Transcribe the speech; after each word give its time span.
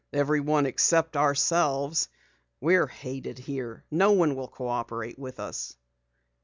"Everyone 0.13 0.65
except 0.65 1.15
ourselves. 1.15 2.09
We're 2.59 2.87
hated 2.87 3.37
here. 3.37 3.85
No 3.91 4.13
one 4.13 4.33
will 4.33 4.47
cooperate 4.47 5.19
with 5.19 5.39
us." 5.39 5.77